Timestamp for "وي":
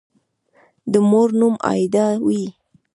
2.25-2.43